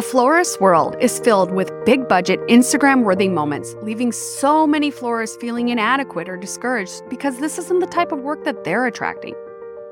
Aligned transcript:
A 0.00 0.02
florist's 0.02 0.58
world 0.58 0.96
is 0.98 1.18
filled 1.18 1.50
with 1.50 1.70
big 1.84 2.08
budget, 2.08 2.40
Instagram 2.48 3.02
worthy 3.04 3.28
moments, 3.28 3.76
leaving 3.82 4.12
so 4.12 4.66
many 4.66 4.90
florists 4.90 5.36
feeling 5.36 5.68
inadequate 5.68 6.26
or 6.26 6.38
discouraged 6.38 7.06
because 7.10 7.38
this 7.38 7.58
isn't 7.58 7.80
the 7.80 7.86
type 7.86 8.10
of 8.10 8.20
work 8.20 8.42
that 8.44 8.64
they're 8.64 8.86
attracting. 8.86 9.34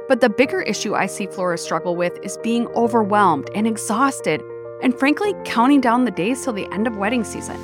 But 0.09 0.23
the 0.23 0.31
bigger 0.31 0.63
issue 0.63 0.95
I 0.95 1.05
see 1.05 1.27
florists 1.27 1.67
struggle 1.67 1.95
with 1.95 2.19
is 2.23 2.39
being 2.39 2.69
overwhelmed 2.69 3.51
and 3.55 3.67
exhausted, 3.67 4.43
and 4.83 4.99
frankly, 4.99 5.35
counting 5.45 5.83
down 5.83 6.07
the 6.07 6.11
days 6.11 6.43
till 6.43 6.55
the 6.55 6.73
end 6.73 6.87
of 6.87 6.97
wedding 6.97 7.23
season. 7.23 7.63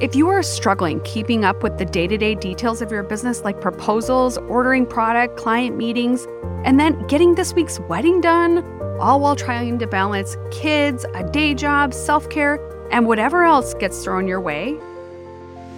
If 0.00 0.14
you 0.14 0.28
are 0.28 0.44
struggling 0.44 1.00
keeping 1.00 1.44
up 1.44 1.64
with 1.64 1.78
the 1.78 1.84
day 1.84 2.06
to 2.06 2.16
day 2.16 2.36
details 2.36 2.80
of 2.80 2.92
your 2.92 3.02
business, 3.02 3.42
like 3.42 3.60
proposals, 3.60 4.38
ordering 4.38 4.86
product, 4.86 5.36
client 5.36 5.76
meetings, 5.76 6.28
and 6.64 6.78
then 6.78 7.04
getting 7.08 7.34
this 7.34 7.54
week's 7.54 7.80
wedding 7.80 8.20
done, 8.20 8.62
all 8.98 9.20
while 9.20 9.36
trying 9.36 9.78
to 9.78 9.86
balance 9.86 10.36
kids, 10.50 11.04
a 11.14 11.22
day 11.22 11.54
job, 11.54 11.92
self 11.92 12.28
care, 12.30 12.58
and 12.90 13.06
whatever 13.06 13.44
else 13.44 13.74
gets 13.74 14.02
thrown 14.02 14.26
your 14.26 14.40
way. 14.40 14.78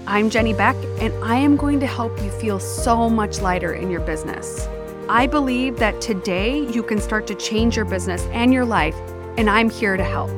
I'm 0.06 0.30
Jenny 0.30 0.54
Beck, 0.54 0.76
and 1.00 1.12
I 1.22 1.36
am 1.36 1.56
going 1.56 1.80
to 1.80 1.86
help 1.86 2.18
you 2.22 2.30
feel 2.30 2.58
so 2.60 3.10
much 3.10 3.40
lighter 3.40 3.74
in 3.74 3.90
your 3.90 4.00
business. 4.00 4.66
I 5.08 5.26
believe 5.26 5.78
that 5.78 6.00
today 6.00 6.60
you 6.70 6.82
can 6.82 7.00
start 7.00 7.26
to 7.28 7.34
change 7.34 7.76
your 7.76 7.84
business 7.84 8.22
and 8.26 8.52
your 8.52 8.64
life, 8.64 8.96
and 9.36 9.50
I'm 9.50 9.68
here 9.68 9.96
to 9.96 10.04
help. 10.04 10.30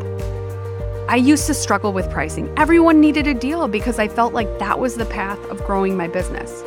I 1.09 1.17
used 1.17 1.47
to 1.47 1.55
struggle 1.55 1.93
with 1.93 2.11
pricing. 2.11 2.53
Everyone 2.57 3.01
needed 3.01 3.27
a 3.27 3.35
deal 3.35 3.67
because 3.69 3.99
I 3.99 4.09
felt 4.09 4.33
like 4.33 4.59
that 4.59 4.79
was 4.79 4.97
the 4.97 5.07
path 5.07 5.39
of 5.51 5.65
growing 5.65 5.97
my 5.97 6.07
business. 6.07 6.63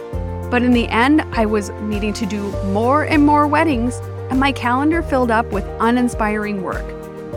But 0.52 0.63
in 0.63 0.71
the 0.71 0.88
end, 0.88 1.21
I 1.32 1.45
was 1.45 1.71
needing 1.82 2.13
to 2.13 2.26
do 2.26 2.52
more 2.66 3.05
and 3.05 3.26
more 3.26 3.48
weddings 3.48 3.99
and 4.34 4.40
my 4.40 4.52
calendar 4.52 5.04
filled 5.04 5.30
up 5.30 5.46
with 5.52 5.64
uninspiring 5.80 6.64
work. 6.64 6.84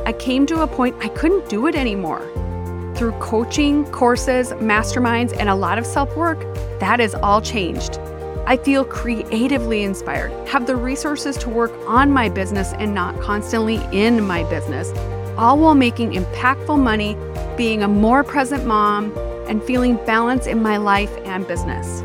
I 0.07 0.15
came 0.15 0.47
to 0.47 0.63
a 0.63 0.67
point 0.67 0.97
I 1.01 1.09
couldn't 1.09 1.47
do 1.47 1.67
it 1.67 1.75
anymore. 1.75 2.23
Through 2.97 3.13
coaching, 3.21 3.85
courses, 3.91 4.53
masterminds, 4.53 5.37
and 5.39 5.51
a 5.51 5.55
lot 5.55 5.77
of 5.77 5.85
self 5.85 6.17
work, 6.17 6.41
that 6.81 7.01
has 7.01 7.15
all 7.15 7.43
changed. 7.43 7.99
I 8.47 8.57
feel 8.57 8.83
creatively 8.83 9.83
inspired, 9.83 10.33
have 10.49 10.67
the 10.67 10.75
resources 10.75 11.37
to 11.39 11.51
work 11.51 11.73
on 11.87 12.11
my 12.11 12.31
business 12.31 12.73
and 12.73 12.95
not 12.95 13.21
constantly 13.21 13.79
in 13.93 14.27
my 14.27 14.45
business, 14.45 14.91
all 15.37 15.59
while 15.59 15.75
making 15.75 16.13
impactful 16.13 16.83
money, 16.83 17.15
being 17.59 17.83
a 17.83 17.89
more 17.89 18.25
present 18.25 18.65
mom, 18.65 19.15
and 19.49 19.63
feeling 19.63 19.97
balance 20.07 20.47
in 20.47 20.63
my 20.63 20.79
life 20.79 21.15
and 21.27 21.47
business. 21.47 22.01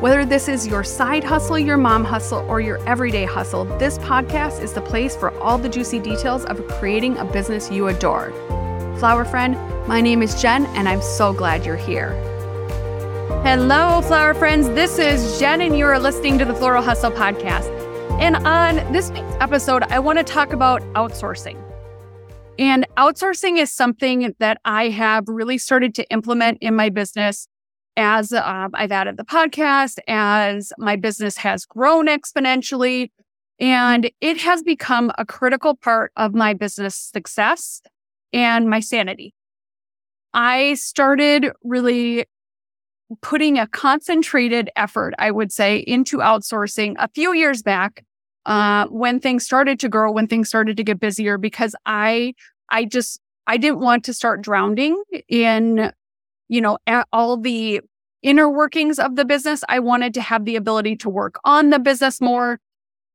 Whether 0.00 0.24
this 0.24 0.48
is 0.48 0.66
your 0.66 0.82
side 0.82 1.22
hustle, 1.22 1.58
your 1.58 1.76
mom 1.76 2.04
hustle, 2.04 2.38
or 2.48 2.58
your 2.58 2.78
everyday 2.88 3.26
hustle, 3.26 3.66
this 3.76 3.98
podcast 3.98 4.62
is 4.62 4.72
the 4.72 4.80
place 4.80 5.14
for 5.14 5.38
all 5.40 5.58
the 5.58 5.68
juicy 5.68 5.98
details 5.98 6.46
of 6.46 6.66
creating 6.68 7.18
a 7.18 7.24
business 7.26 7.70
you 7.70 7.86
adore. 7.88 8.30
Flower 8.98 9.26
friend, 9.26 9.58
my 9.86 10.00
name 10.00 10.22
is 10.22 10.40
Jen, 10.40 10.64
and 10.68 10.88
I'm 10.88 11.02
so 11.02 11.34
glad 11.34 11.66
you're 11.66 11.76
here. 11.76 12.12
Hello, 13.44 14.00
flower 14.00 14.32
friends. 14.32 14.68
This 14.68 14.98
is 14.98 15.38
Jen, 15.38 15.60
and 15.60 15.76
you 15.76 15.84
are 15.84 15.98
listening 15.98 16.38
to 16.38 16.46
the 16.46 16.54
Floral 16.54 16.82
Hustle 16.82 17.10
podcast. 17.10 17.68
And 18.18 18.36
on 18.36 18.76
this 18.94 19.10
week's 19.10 19.34
episode, 19.38 19.82
I 19.82 19.98
want 19.98 20.16
to 20.18 20.24
talk 20.24 20.54
about 20.54 20.80
outsourcing. 20.94 21.62
And 22.58 22.86
outsourcing 22.96 23.58
is 23.58 23.70
something 23.70 24.34
that 24.38 24.62
I 24.64 24.88
have 24.88 25.28
really 25.28 25.58
started 25.58 25.94
to 25.96 26.10
implement 26.10 26.56
in 26.62 26.74
my 26.74 26.88
business 26.88 27.48
as 27.96 28.32
um, 28.32 28.70
I've 28.74 28.92
added 28.92 29.16
the 29.16 29.24
podcast, 29.24 29.98
as 30.08 30.72
my 30.78 30.96
business 30.96 31.36
has 31.38 31.64
grown 31.64 32.06
exponentially, 32.06 33.10
and 33.58 34.10
it 34.20 34.38
has 34.38 34.62
become 34.62 35.12
a 35.18 35.26
critical 35.26 35.76
part 35.76 36.12
of 36.16 36.34
my 36.34 36.54
business 36.54 36.96
success 36.96 37.82
and 38.32 38.70
my 38.70 38.80
sanity. 38.80 39.34
I 40.32 40.74
started 40.74 41.50
really 41.64 42.26
putting 43.22 43.58
a 43.58 43.66
concentrated 43.66 44.70
effort, 44.76 45.14
I 45.18 45.30
would 45.30 45.52
say, 45.52 45.78
into 45.78 46.18
outsourcing 46.18 46.94
a 46.98 47.08
few 47.08 47.34
years 47.34 47.62
back 47.62 48.04
uh, 48.46 48.86
when 48.86 49.20
things 49.20 49.44
started 49.44 49.80
to 49.80 49.88
grow, 49.88 50.12
when 50.12 50.28
things 50.28 50.48
started 50.48 50.76
to 50.76 50.84
get 50.84 51.00
busier, 51.00 51.36
because 51.36 51.74
I, 51.84 52.34
I 52.70 52.84
just, 52.84 53.20
I 53.46 53.56
didn't 53.56 53.80
want 53.80 54.04
to 54.04 54.14
start 54.14 54.42
drowning 54.42 55.02
in, 55.28 55.92
you 56.48 56.60
know, 56.60 56.78
all 57.12 57.36
the 57.36 57.80
inner 58.22 58.50
workings 58.50 58.98
of 58.98 59.16
the 59.16 59.24
business. 59.24 59.62
I 59.68 59.78
wanted 59.78 60.14
to 60.14 60.20
have 60.20 60.44
the 60.44 60.56
ability 60.56 60.96
to 60.96 61.08
work 61.08 61.36
on 61.44 61.70
the 61.70 61.78
business 61.78 62.20
more. 62.20 62.60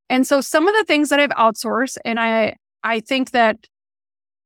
And 0.10 0.26
so 0.26 0.42
some 0.42 0.68
of 0.68 0.76
the 0.76 0.84
things 0.84 1.10
that 1.10 1.20
I've 1.20 1.30
outsourced, 1.32 1.98
and 2.06 2.20
I, 2.20 2.56
I 2.84 3.00
think 3.00 3.32
that 3.32 3.68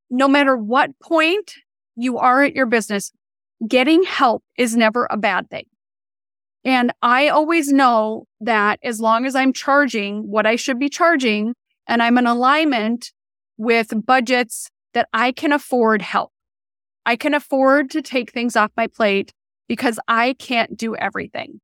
no 0.09 0.27
matter 0.27 0.55
what 0.57 0.91
point 0.99 1.53
you 1.95 2.17
are 2.17 2.43
at 2.43 2.55
your 2.55 2.65
business, 2.65 3.11
getting 3.67 4.03
help 4.03 4.43
is 4.57 4.75
never 4.75 5.07
a 5.09 5.17
bad 5.17 5.49
thing. 5.49 5.65
And 6.63 6.91
I 7.01 7.29
always 7.29 7.71
know 7.71 8.25
that 8.41 8.79
as 8.83 8.99
long 8.99 9.25
as 9.25 9.35
I'm 9.35 9.53
charging 9.53 10.29
what 10.29 10.45
I 10.45 10.55
should 10.55 10.79
be 10.79 10.89
charging 10.89 11.53
and 11.87 12.03
I'm 12.03 12.17
in 12.17 12.27
alignment 12.27 13.11
with 13.57 13.93
budgets 14.05 14.69
that 14.93 15.07
I 15.13 15.31
can 15.31 15.51
afford 15.51 16.01
help. 16.01 16.31
I 17.05 17.15
can 17.15 17.33
afford 17.33 17.89
to 17.91 18.01
take 18.01 18.31
things 18.31 18.55
off 18.55 18.71
my 18.75 18.87
plate 18.87 19.33
because 19.69 19.97
I 20.09 20.33
can't 20.33 20.75
do 20.75 20.97
everything. 20.97 21.61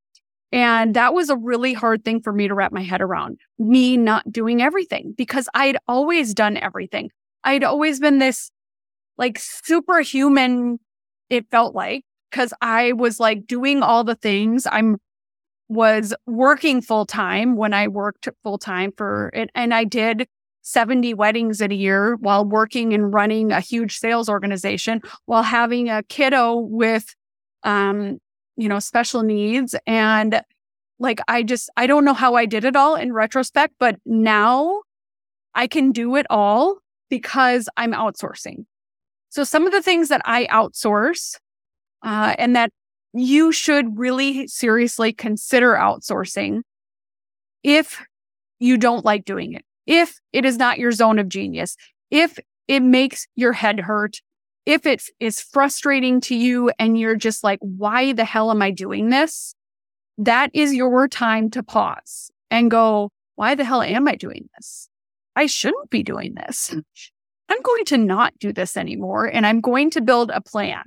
And 0.54 0.96
that 0.96 1.14
was 1.14 1.30
a 1.30 1.36
really 1.36 1.74
hard 1.74 2.06
thing 2.06 2.22
for 2.22 2.32
me 2.32 2.48
to 2.48 2.54
wrap 2.54 2.72
my 2.72 2.84
head 2.84 3.02
around 3.02 3.40
me 3.60 3.98
not 3.98 4.32
doing 4.32 4.62
everything 4.62 5.14
because 5.18 5.50
I'd 5.54 5.76
always 5.90 6.34
done 6.34 6.56
everything. 6.56 7.10
I'd 7.44 7.66
always 7.66 8.00
been 8.00 8.20
this 8.20 8.52
like 9.18 9.38
superhuman, 9.40 10.80
it 11.30 11.50
felt 11.52 11.76
like, 11.76 12.06
because 12.32 12.54
I 12.62 12.94
was 12.94 13.20
like 13.20 13.48
doing 13.48 13.82
all 13.82 14.06
the 14.06 14.16
things. 14.16 14.66
I'm 14.72 14.98
was 15.68 16.14
working 16.28 16.80
full 16.80 17.08
time 17.08 17.56
when 17.56 17.74
I 17.74 17.88
worked 17.88 18.30
full 18.44 18.60
time 18.60 18.92
for 18.96 19.32
it. 19.34 19.50
And 19.56 19.74
I 19.74 19.84
did 19.84 20.28
70 20.62 21.16
weddings 21.16 21.60
in 21.60 21.72
a 21.72 21.76
year 21.76 22.16
while 22.18 22.46
working 22.46 22.94
and 22.94 23.12
running 23.12 23.52
a 23.52 23.60
huge 23.60 23.98
sales 23.98 24.30
organization 24.30 25.02
while 25.26 25.44
having 25.44 25.90
a 25.90 26.04
kiddo 26.04 26.56
with 26.56 27.16
um, 27.66 28.20
you 28.56 28.70
know, 28.70 28.80
special 28.80 29.24
needs. 29.24 29.76
And 29.86 30.42
like, 31.00 31.20
I 31.28 31.44
just, 31.44 31.70
I 31.76 31.88
don't 31.88 32.06
know 32.06 32.14
how 32.14 32.36
I 32.36 32.46
did 32.46 32.64
it 32.64 32.78
all 32.78 32.96
in 32.96 33.12
retrospect, 33.12 33.74
but 33.80 33.98
now 34.06 34.84
I 35.54 35.68
can 35.68 35.92
do 35.92 36.16
it 36.16 36.26
all 36.30 36.78
because 37.10 37.68
I'm 37.76 37.92
outsourcing. 37.92 38.66
So 39.30 39.44
some 39.44 39.66
of 39.66 39.74
the 39.74 39.82
things 39.82 40.08
that 40.08 40.22
I 40.24 40.46
outsource, 40.46 41.36
uh, 42.04 42.36
and 42.38 42.56
that 42.56 42.72
you 43.14 43.52
should 43.52 43.98
really 43.98 44.48
seriously 44.48 45.12
consider 45.12 45.74
outsourcing 45.74 46.62
if 47.64 48.02
you 48.60 48.78
don't 48.78 49.04
like 49.04 49.26
doing 49.26 49.54
it, 49.54 49.66
if 49.86 50.20
it 50.32 50.46
is 50.46 50.58
not 50.58 50.78
your 50.78 50.92
zone 50.92 51.20
of 51.20 51.28
genius, 51.28 51.76
if 52.12 52.40
it 52.68 52.82
makes 52.82 53.28
your 53.36 53.54
head 53.54 53.80
hurt, 53.80 54.22
if 54.66 54.86
it 54.86 55.04
is 55.20 55.42
frustrating 55.42 56.22
to 56.22 56.36
you 56.36 56.72
and 56.80 56.98
you're 56.98 57.16
just 57.16 57.44
like, 57.44 57.60
why 57.62 58.14
the 58.14 58.26
hell 58.26 58.52
am 58.52 58.62
I 58.62 58.72
doing 58.72 59.10
this? 59.10 59.56
That 60.18 60.50
is 60.54 60.74
your 60.74 61.08
time 61.08 61.50
to 61.52 61.64
pause 61.64 62.32
and 62.50 62.72
go, 62.72 63.12
why 63.36 63.56
the 63.56 63.66
hell 63.66 63.82
am 63.82 64.08
I 64.08 64.16
doing 64.16 64.50
this? 64.56 64.90
I 65.36 65.46
shouldn't 65.46 65.90
be 65.90 66.04
doing 66.04 66.36
this. 66.36 66.74
I'm 67.50 67.62
going 67.62 67.86
to 67.86 67.98
not 67.98 68.34
do 68.40 68.52
this 68.52 68.76
anymore. 68.76 69.26
And 69.26 69.46
I'm 69.46 69.62
going 69.62 69.92
to 69.92 70.02
build 70.02 70.32
a 70.32 70.42
plan 70.42 70.84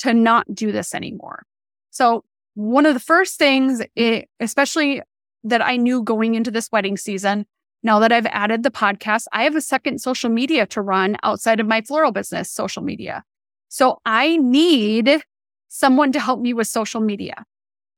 to 0.00 0.12
not 0.12 0.52
do 0.52 0.72
this 0.72 0.94
anymore. 0.94 1.44
So 1.90 2.24
one 2.54 2.86
of 2.86 2.94
the 2.94 3.00
first 3.00 3.38
things, 3.38 3.82
it, 3.94 4.28
especially 4.40 5.02
that 5.44 5.64
I 5.64 5.76
knew 5.76 6.02
going 6.02 6.34
into 6.34 6.50
this 6.50 6.68
wedding 6.72 6.96
season, 6.96 7.46
now 7.82 7.98
that 8.00 8.12
I've 8.12 8.26
added 8.26 8.62
the 8.62 8.70
podcast, 8.70 9.24
I 9.32 9.44
have 9.44 9.56
a 9.56 9.60
second 9.60 10.00
social 10.00 10.30
media 10.30 10.66
to 10.66 10.82
run 10.82 11.16
outside 11.22 11.60
of 11.60 11.66
my 11.66 11.80
floral 11.80 12.12
business 12.12 12.50
social 12.50 12.82
media. 12.82 13.24
So 13.68 14.00
I 14.04 14.36
need 14.36 15.22
someone 15.68 16.12
to 16.12 16.20
help 16.20 16.40
me 16.40 16.52
with 16.52 16.66
social 16.66 17.00
media. 17.00 17.44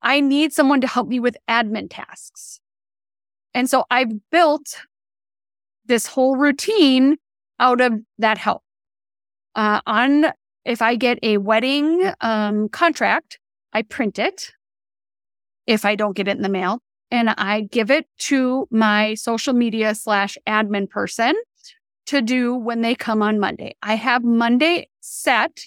I 0.02 0.20
need 0.20 0.52
someone 0.52 0.80
to 0.82 0.86
help 0.86 1.08
me 1.08 1.18
with 1.20 1.36
admin 1.48 1.88
tasks. 1.90 2.60
And 3.54 3.68
so 3.68 3.84
I've 3.90 4.30
built 4.30 4.82
this 5.86 6.06
whole 6.06 6.36
routine 6.36 7.16
out 7.58 7.80
of 7.80 7.94
that 8.18 8.38
help. 8.38 8.62
Uh, 9.54 9.80
on 9.86 10.26
if 10.64 10.80
I 10.80 10.96
get 10.96 11.18
a 11.22 11.38
wedding 11.38 12.12
um, 12.20 12.68
contract, 12.68 13.38
I 13.72 13.82
print 13.82 14.18
it. 14.18 14.52
If 15.66 15.84
I 15.84 15.94
don't 15.94 16.16
get 16.16 16.28
it 16.28 16.36
in 16.36 16.42
the 16.42 16.48
mail, 16.48 16.80
and 17.12 17.30
I 17.30 17.60
give 17.60 17.90
it 17.90 18.06
to 18.20 18.66
my 18.70 19.14
social 19.14 19.52
media 19.52 19.94
slash 19.94 20.38
admin 20.48 20.88
person 20.88 21.34
to 22.06 22.22
do 22.22 22.54
when 22.54 22.80
they 22.80 22.94
come 22.94 23.22
on 23.22 23.38
Monday. 23.38 23.76
I 23.82 23.94
have 23.94 24.24
Monday 24.24 24.88
set 25.00 25.66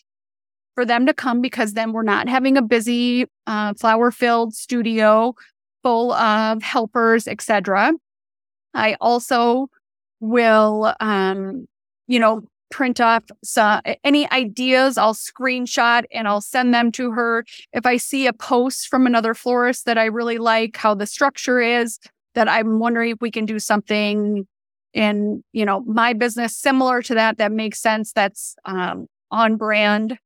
for 0.74 0.86
them 0.86 1.06
to 1.06 1.14
come 1.14 1.42
because 1.42 1.74
then 1.74 1.94
we're 1.94 2.02
not 2.02 2.28
having 2.28 2.58
a 2.58 2.62
busy 2.64 3.28
uh, 3.48 3.76
flower 3.76 4.12
filled 4.12 4.56
studio 4.56 5.36
full 5.84 6.12
of 6.14 6.64
helpers, 6.64 7.28
etc. 7.28 7.94
I 8.74 8.98
also 9.00 9.70
will, 10.20 10.94
um, 11.00 11.68
you 12.08 12.20
know, 12.20 12.42
print 12.70 13.00
off 13.00 13.24
some, 13.44 13.82
any 14.04 14.30
ideas, 14.32 14.98
I'll 14.98 15.14
screenshot 15.14 16.04
and 16.12 16.28
I'll 16.28 16.42
send 16.42 16.74
them 16.74 16.92
to 16.94 17.12
her. 17.12 17.46
If 17.74 17.86
I 17.86 17.98
see 17.98 18.28
a 18.28 18.34
post 18.34 18.88
from 18.88 19.06
another 19.06 19.34
florist 19.34 19.86
that 19.86 19.98
I 19.98 20.06
really 20.06 20.38
like, 20.38 20.78
how 20.78 20.94
the 20.94 21.06
structure 21.06 21.62
is, 21.62 22.00
that 22.34 22.50
I'm 22.50 22.80
wondering 22.80 23.12
if 23.12 23.22
we 23.22 23.32
can 23.32 23.46
do 23.46 23.60
something 23.60 24.46
in, 24.94 25.44
you 25.54 25.66
know, 25.66 25.82
my 25.82 26.14
business 26.14 26.56
similar 26.58 27.02
to 27.04 27.14
that, 27.16 27.38
that 27.38 27.52
makes 27.52 27.80
sense. 27.80 28.12
That's 28.14 28.56
um, 28.66 29.08
on 29.32 29.56
brand. 29.58 30.18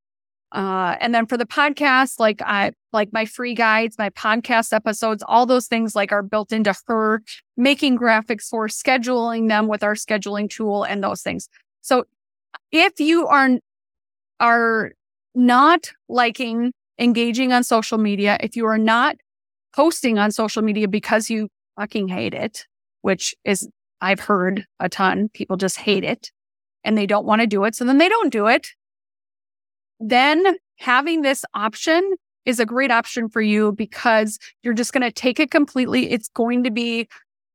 Uh, 0.52 0.96
and 1.00 1.14
then 1.14 1.28
for 1.28 1.38
the 1.38 1.46
podcast, 1.46 2.20
like 2.20 2.42
I, 2.42 2.72
like 2.92 3.14
my 3.14 3.26
free 3.26 3.54
guides, 3.54 3.98
my 4.00 4.10
podcast 4.10 4.74
episodes, 4.74 5.24
all 5.28 5.46
those 5.46 5.68
things 5.68 5.96
like 5.96 6.12
are 6.12 6.24
built 6.24 6.52
into 6.52 6.74
her 6.88 7.22
making 7.56 8.00
graphics 8.00 8.48
for 8.48 8.68
scheduling 8.68 9.48
them 9.48 9.68
with 9.68 9.84
our 9.84 9.94
scheduling 9.94 10.50
tool 10.50 10.84
and 10.84 11.04
those 11.04 11.22
things. 11.22 11.50
So 11.82 12.06
if 12.72 13.00
you 13.00 13.28
are, 13.28 13.60
are 14.40 14.92
not 15.36 15.92
liking 16.08 16.72
engaging 17.00 17.54
on 17.54 17.64
social 17.64 17.98
media, 17.98 18.38
if 18.42 18.56
you 18.56 18.66
are 18.66 18.78
not 18.78 19.16
posting 19.74 20.20
on 20.20 20.32
social 20.32 20.62
media 20.62 20.88
because 20.88 21.30
you 21.30 21.48
fucking 21.80 22.10
hate 22.10 22.34
it, 22.34 22.66
which 23.02 23.36
is, 23.46 23.70
I've 24.02 24.20
heard 24.20 24.66
a 24.80 24.90
ton, 24.90 25.30
people 25.34 25.58
just 25.58 25.78
hate 25.78 26.04
it 26.04 26.32
and 26.84 26.98
they 26.98 27.06
don't 27.06 27.26
want 27.26 27.42
to 27.42 27.48
do 27.48 27.64
it. 27.64 27.76
So 27.76 27.86
then 27.86 27.98
they 27.98 28.10
don't 28.10 28.32
do 28.32 28.48
it. 28.48 28.68
Then 30.00 30.58
having 30.78 31.22
this 31.22 31.46
option 31.54 32.14
is 32.46 32.60
a 32.60 32.66
great 32.66 32.92
option 32.92 33.30
for 33.30 33.42
you 33.42 33.72
because 33.74 34.40
you're 34.64 34.74
just 34.74 34.94
going 34.94 35.04
to 35.04 35.12
take 35.12 35.40
it 35.40 35.52
completely. 35.52 36.12
It's 36.12 36.30
going 36.30 36.64
to 36.64 36.72
be 36.72 37.08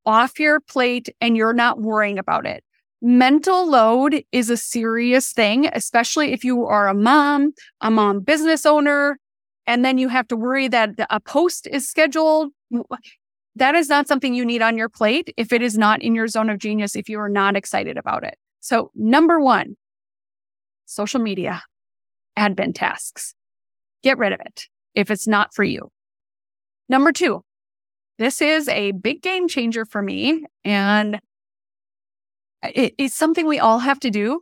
off 0.07 0.39
your 0.39 0.61
plate 0.61 1.09
and 1.21 1.37
you're 1.37 1.55
not 1.55 1.81
worrying 1.81 2.19
about 2.19 2.47
it. 2.47 2.63
Mental 3.07 3.69
load 3.69 4.25
is 4.33 4.49
a 4.49 4.57
serious 4.57 5.31
thing, 5.31 5.69
especially 5.75 6.33
if 6.33 6.43
you 6.43 6.65
are 6.65 6.89
a 6.89 6.95
mom, 6.95 7.53
a 7.83 7.91
mom 7.91 8.21
business 8.21 8.65
owner, 8.65 9.19
and 9.67 9.85
then 9.85 9.99
you 9.99 10.09
have 10.09 10.27
to 10.29 10.37
worry 10.37 10.69
that 10.69 10.93
a 11.11 11.21
post 11.21 11.69
is 11.71 11.87
scheduled. 11.87 12.53
That 13.57 13.75
is 13.75 13.91
not 13.91 14.09
something 14.09 14.33
you 14.33 14.47
need 14.47 14.63
on 14.63 14.79
your 14.79 14.89
plate 14.89 15.35
if 15.37 15.53
it 15.53 15.61
is 15.61 15.77
not 15.77 16.01
in 16.01 16.15
your 16.15 16.29
zone 16.29 16.49
of 16.49 16.59
genius, 16.59 16.97
if 16.97 17.11
you 17.11 17.21
are 17.21 17.29
not 17.29 17.57
excited 17.57 17.99
about 17.99 18.25
it. 18.25 18.39
So, 18.61 18.91
number 18.95 19.39
one, 19.39 19.77
social 20.87 21.21
media, 21.21 21.63
admin 22.39 22.75
tasks. 22.75 23.35
Get 24.03 24.17
rid 24.17 24.33
of 24.33 24.41
it 24.41 24.69
if 24.95 25.11
it's 25.11 25.29
not 25.29 25.53
for 25.53 25.63
you. 25.63 25.91
Number 26.89 27.13
two, 27.13 27.45
this 28.17 28.41
is 28.41 28.67
a 28.69 28.93
big 28.93 29.21
game 29.21 29.47
changer 29.47 29.85
for 29.85 30.01
me 30.01 30.47
and 30.65 31.21
it, 32.75 32.95
it's 32.99 33.15
something 33.15 33.47
we 33.47 33.59
all 33.59 33.81
have 33.81 34.01
to 34.01 34.11
do. 34.11 34.41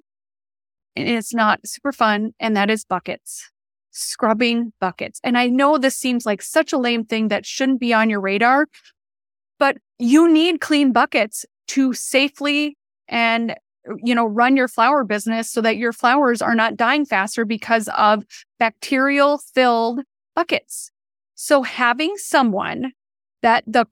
And 0.95 1.09
it's 1.09 1.33
not 1.33 1.61
super 1.65 1.93
fun. 1.93 2.33
And 2.39 2.57
that 2.57 2.71
is 2.71 2.85
buckets, 2.85 3.51
scrubbing 3.91 4.73
buckets. 4.81 5.21
And 5.25 5.39
I 5.39 5.47
know 5.47 5.79
this 5.79 5.97
seems 5.97 6.27
like 6.27 6.43
such 6.43 6.73
a 6.73 6.79
lame 6.79 7.05
thing 7.05 7.29
that 7.29 7.47
shouldn't 7.47 7.81
be 7.81 7.95
on 7.95 8.11
your 8.11 8.21
radar, 8.21 8.67
but 9.59 9.79
you 9.99 10.31
need 10.31 10.61
clean 10.61 10.93
buckets 10.93 11.47
to 11.69 11.95
safely 11.95 12.77
and 13.09 13.55
you 14.03 14.15
know 14.15 14.27
run 14.27 14.57
your 14.57 14.69
flower 14.69 15.05
business 15.05 15.51
so 15.51 15.61
that 15.61 15.77
your 15.77 15.93
flowers 15.93 16.41
are 16.41 16.55
not 16.55 16.77
dying 16.77 17.05
faster 17.05 17.45
because 17.45 17.89
of 17.97 18.25
bacterial 18.59 19.39
filled 19.39 20.01
buckets. 20.35 20.91
So 21.35 21.63
having 21.63 22.17
someone 22.17 22.93
that 23.43 23.65
the 23.67 23.87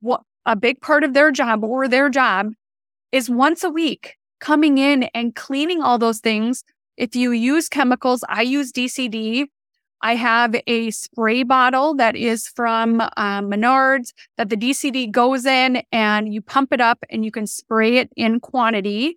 what 0.00 0.22
a 0.46 0.56
big 0.56 0.80
part 0.80 1.04
of 1.04 1.14
their 1.14 1.30
job 1.30 1.64
or 1.64 1.88
their 1.88 2.08
job 2.08 2.52
is 3.14 3.30
once 3.30 3.62
a 3.62 3.70
week 3.70 4.16
coming 4.40 4.76
in 4.76 5.04
and 5.14 5.36
cleaning 5.36 5.80
all 5.80 5.98
those 5.98 6.18
things. 6.18 6.64
If 6.96 7.14
you 7.14 7.30
use 7.30 7.68
chemicals, 7.68 8.24
I 8.28 8.42
use 8.42 8.72
DCD. 8.72 9.44
I 10.02 10.16
have 10.16 10.56
a 10.66 10.90
spray 10.90 11.44
bottle 11.44 11.94
that 11.94 12.16
is 12.16 12.48
from 12.48 13.00
uh, 13.00 13.40
Menards 13.40 14.12
that 14.36 14.48
the 14.48 14.56
DCD 14.56 15.12
goes 15.12 15.46
in 15.46 15.82
and 15.92 16.34
you 16.34 16.42
pump 16.42 16.72
it 16.72 16.80
up 16.80 16.98
and 17.08 17.24
you 17.24 17.30
can 17.30 17.46
spray 17.46 17.98
it 17.98 18.10
in 18.16 18.40
quantity 18.40 19.14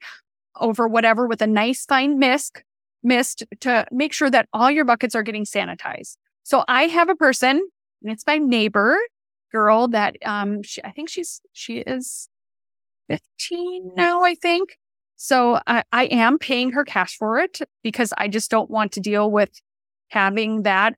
over 0.59 0.87
whatever 0.87 1.25
with 1.25 1.41
a 1.41 1.47
nice 1.47 1.83
fine 1.83 2.19
mist 2.19 2.61
mist 3.01 3.45
to 3.61 3.87
make 3.91 4.13
sure 4.13 4.29
that 4.29 4.47
all 4.53 4.69
your 4.69 4.85
buckets 4.85 5.15
are 5.15 5.23
getting 5.23 5.43
sanitized. 5.43 6.17
So 6.43 6.63
I 6.67 6.83
have 6.83 7.09
a 7.09 7.15
person, 7.15 7.67
and 8.03 8.11
it's 8.11 8.25
my 8.27 8.37
neighbor 8.37 8.95
girl 9.51 9.87
that 9.87 10.15
um 10.23 10.61
she, 10.61 10.83
I 10.83 10.91
think 10.91 11.09
she's 11.09 11.41
she 11.53 11.77
is 11.79 12.29
15 13.07 13.91
now, 13.95 14.23
I 14.23 14.35
think. 14.35 14.77
So 15.15 15.59
I, 15.65 15.83
I 15.91 16.05
am 16.05 16.37
paying 16.37 16.71
her 16.71 16.83
cash 16.83 17.17
for 17.17 17.39
it 17.39 17.59
because 17.83 18.13
I 18.17 18.27
just 18.27 18.51
don't 18.51 18.69
want 18.69 18.91
to 18.93 18.99
deal 18.99 19.31
with 19.31 19.49
having 20.09 20.63
that 20.63 20.95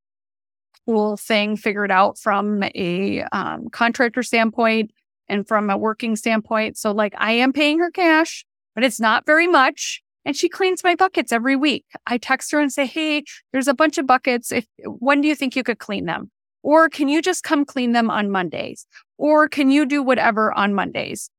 whole 0.85 1.17
thing 1.17 1.55
figured 1.55 1.91
out 1.91 2.17
from 2.17 2.63
a 2.63 3.23
um, 3.31 3.69
contractor 3.69 4.23
standpoint 4.23 4.91
and 5.27 5.47
from 5.47 5.69
a 5.69 5.77
working 5.77 6.15
standpoint. 6.15 6.77
So 6.77 6.91
like 6.91 7.13
I 7.17 7.33
am 7.33 7.53
paying 7.53 7.79
her 7.79 7.91
cash, 7.91 8.45
but 8.75 8.83
it's 8.83 8.99
not 8.99 9.25
very 9.25 9.47
much 9.47 10.01
and 10.25 10.35
she 10.35 10.49
cleans 10.49 10.83
my 10.83 10.95
buckets 10.95 11.31
every 11.31 11.55
week. 11.55 11.85
I 12.05 12.17
text 12.17 12.51
her 12.51 12.59
and 12.59 12.71
say, 12.71 12.85
Hey, 12.85 13.23
there's 13.51 13.67
a 13.67 13.73
bunch 13.73 13.97
of 13.97 14.05
buckets. 14.05 14.51
If 14.51 14.67
when 14.85 15.21
do 15.21 15.27
you 15.27 15.35
think 15.35 15.55
you 15.55 15.63
could 15.63 15.79
clean 15.79 16.05
them? 16.05 16.29
Or 16.61 16.89
can 16.89 17.07
you 17.07 17.21
just 17.21 17.43
come 17.43 17.65
clean 17.65 17.93
them 17.93 18.09
on 18.09 18.29
Mondays? 18.29 18.85
Or 19.17 19.47
can 19.47 19.71
you 19.71 19.85
do 19.85 20.03
whatever 20.03 20.51
on 20.53 20.73
Mondays? 20.73 21.29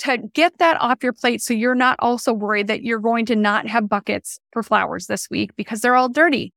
To 0.00 0.18
get 0.32 0.58
that 0.58 0.80
off 0.80 1.02
your 1.02 1.12
plate 1.12 1.42
so 1.42 1.52
you're 1.52 1.74
not 1.74 1.96
also 1.98 2.32
worried 2.32 2.68
that 2.68 2.82
you're 2.82 3.00
going 3.00 3.26
to 3.26 3.36
not 3.36 3.66
have 3.66 3.88
buckets 3.88 4.40
for 4.52 4.62
flowers 4.62 5.06
this 5.06 5.28
week 5.30 5.54
because 5.56 5.80
they're 5.82 5.96
all 5.96 6.08
dirty. 6.08 6.54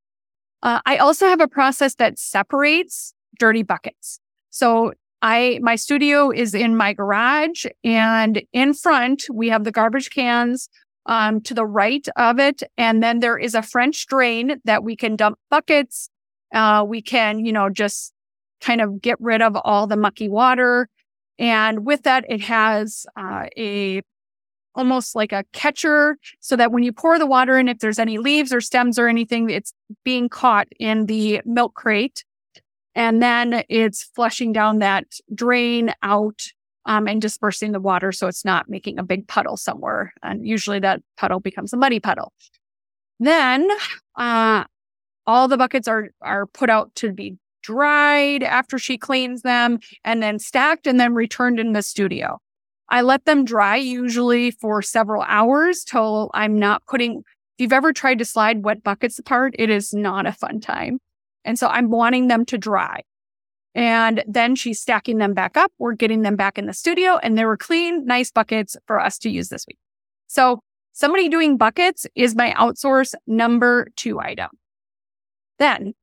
Uh, 0.62 0.80
I 0.86 0.98
also 0.98 1.28
have 1.28 1.42
a 1.42 1.48
process 1.48 1.96
that 1.96 2.18
separates 2.18 3.14
dirty 3.38 3.64
buckets. 3.64 4.20
So 4.50 4.94
I, 5.22 5.60
my 5.62 5.76
studio 5.76 6.32
is 6.32 6.54
in 6.54 6.78
my 6.78 6.94
garage 6.94 7.66
and 7.84 8.42
in 8.54 8.74
front 8.74 9.26
we 9.32 9.50
have 9.50 9.66
the 9.66 9.72
garbage 9.72 10.10
cans 10.10 10.70
um, 11.06 11.42
to 11.42 11.54
the 11.54 11.66
right 11.66 12.08
of 12.16 12.40
it. 12.40 12.64
And 12.78 13.04
then 13.04 13.20
there 13.20 13.38
is 13.38 13.56
a 13.56 13.62
French 13.62 14.08
drain 14.08 14.62
that 14.64 14.84
we 14.84 14.96
can 14.96 15.16
dump 15.16 15.38
buckets. 15.50 16.10
Uh, 16.54 16.86
we 16.88 17.02
can, 17.02 17.46
you 17.46 17.52
know, 17.52 17.70
just 17.70 18.14
kind 18.62 18.80
of 18.80 19.02
get 19.02 19.20
rid 19.20 19.42
of 19.42 19.58
all 19.66 19.88
the 19.88 19.98
mucky 19.98 20.30
water. 20.30 20.88
And 21.40 21.86
with 21.86 22.04
that, 22.04 22.26
it 22.30 22.42
has 22.42 23.06
uh, 23.16 23.48
a 23.58 24.02
almost 24.76 25.16
like 25.16 25.32
a 25.32 25.44
catcher 25.54 26.18
so 26.40 26.56
that 26.56 26.72
when 26.72 26.84
you 26.84 26.92
pour 26.92 27.20
the 27.20 27.28
water 27.28 27.58
in, 27.58 27.68
if 27.68 27.80
there's 27.80 28.00
any 28.00 28.18
leaves 28.18 28.52
or 28.52 28.62
stems 28.62 28.98
or 28.98 29.08
anything, 29.08 29.50
it's 29.50 29.74
being 30.04 30.30
caught 30.30 30.68
in 30.80 31.06
the 31.06 31.42
milk 31.46 31.76
crate. 31.76 32.24
And 32.96 33.22
then 33.22 33.64
it's 33.70 34.04
flushing 34.04 34.54
down 34.54 34.80
that 34.80 35.06
drain 35.34 35.94
out 36.04 36.42
um, 36.86 37.08
and 37.08 37.22
dispersing 37.22 37.72
the 37.72 37.80
water 37.80 38.12
so 38.12 38.28
it's 38.28 38.46
not 38.46 38.70
making 38.70 39.00
a 39.00 39.04
big 39.04 39.28
puddle 39.28 39.58
somewhere. 39.58 40.14
And 40.22 40.46
usually 40.46 40.80
that 40.80 41.02
puddle 41.18 41.40
becomes 41.40 41.74
a 41.74 41.78
muddy 41.78 42.00
puddle. 42.00 42.34
Then 43.20 43.68
uh, 44.16 44.66
all 45.26 45.48
the 45.48 45.58
buckets 45.58 45.88
are 45.88 46.10
are 46.22 46.46
put 46.46 46.70
out 46.70 46.94
to 46.96 47.12
be 47.12 47.38
dried 47.64 48.44
after 48.44 48.78
she 48.78 48.98
cleans 48.98 49.42
them 49.42 49.80
and 50.04 50.22
then 50.22 50.38
stacked 50.38 50.86
and 50.86 51.00
then 51.00 51.16
returned 51.16 51.60
in 51.60 51.74
the 51.74 51.82
studio. 51.82 52.38
I 52.90 53.02
let 53.02 53.26
them 53.26 53.44
dry 53.44 53.78
usually 53.78 54.52
for 54.52 54.82
several 54.82 55.24
hours 55.24 55.84
till 55.84 56.30
I'm 56.34 56.60
not 56.60 56.86
putting 56.86 57.24
if 57.58 57.62
you've 57.62 57.74
ever 57.74 57.94
tried 57.94 58.18
to 58.18 58.26
slide 58.26 58.64
wet 58.64 58.84
buckets 58.84 59.20
apart, 59.20 59.56
it 59.60 59.70
is 59.70 59.94
not 59.94 60.26
a 60.26 60.32
fun 60.32 60.60
time. 60.60 61.00
And 61.46 61.60
so 61.60 61.68
I'm 61.68 61.92
wanting 61.92 62.28
them 62.28 62.46
to 62.46 62.58
dry. 62.58 63.02
And 63.76 64.24
then 64.28 64.56
she's 64.56 64.82
stacking 64.82 65.18
them 65.20 65.34
back 65.34 65.56
up. 65.56 65.72
We're 65.78 65.94
getting 65.94 66.24
them 66.24 66.36
back 66.36 66.58
in 66.58 66.66
the 66.66 66.74
studio 66.74 67.18
and 67.22 67.38
they 67.38 67.46
were 67.46 67.58
clean, 67.58 68.06
nice 68.06 68.32
buckets 68.32 68.76
for 68.88 69.00
us 69.00 69.20
to 69.20 69.30
use 69.30 69.50
this 69.50 69.66
week. 69.68 69.78
So 70.28 70.62
somebody 70.94 71.30
doing 71.30 71.58
buckets 71.58 72.08
is 72.16 72.36
my 72.36 72.54
outsource 72.54 73.14
number 73.28 73.88
two 73.96 74.20
item. 74.20 74.50
Then 75.60 75.94